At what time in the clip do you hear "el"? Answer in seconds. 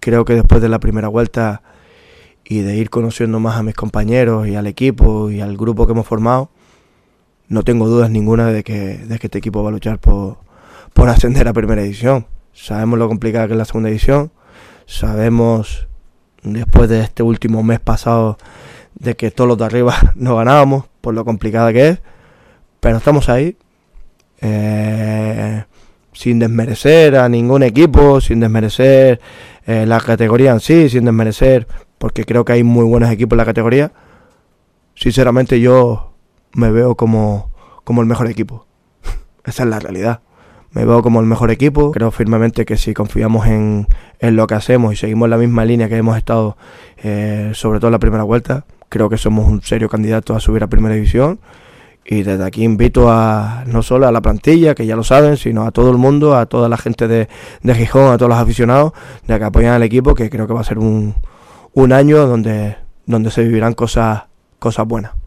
38.02-38.06, 41.20-41.26, 55.92-55.96